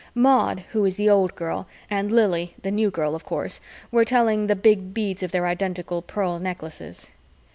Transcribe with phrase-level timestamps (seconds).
[0.15, 3.61] Maud, who is the Old Girl, and Lili the New Girl, of course
[3.91, 7.11] were telling the big beads of their identical pearl necklaces.